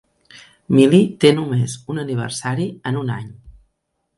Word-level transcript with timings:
Millie 0.77 1.11
té 1.25 1.31
només 1.39 1.75
un 1.95 2.03
aniversari 2.05 2.67
en 2.93 3.01
un 3.03 3.13
any. 3.19 3.29